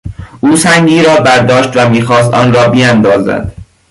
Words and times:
او 0.41 0.55
سنگی 0.55 1.03
را 1.03 1.15
برداشت 1.15 1.69
و 1.75 1.89
میخواست 1.89 2.33
آن 2.33 2.53
را 2.53 2.67
بیندازد. 2.69 3.51